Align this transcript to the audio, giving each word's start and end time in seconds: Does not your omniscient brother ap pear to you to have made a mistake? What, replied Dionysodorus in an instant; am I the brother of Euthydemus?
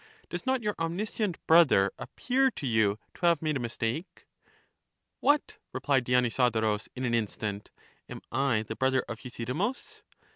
Does 0.31 0.47
not 0.47 0.63
your 0.63 0.73
omniscient 0.79 1.37
brother 1.45 1.91
ap 1.99 2.15
pear 2.15 2.49
to 2.49 2.65
you 2.65 2.97
to 3.13 3.25
have 3.27 3.43
made 3.43 3.55
a 3.55 3.59
mistake? 3.59 4.25
What, 5.19 5.59
replied 5.73 6.05
Dionysodorus 6.05 6.89
in 6.95 7.05
an 7.05 7.13
instant; 7.13 7.69
am 8.09 8.23
I 8.31 8.63
the 8.67 8.75
brother 8.75 9.05
of 9.07 9.23
Euthydemus? 9.23 10.01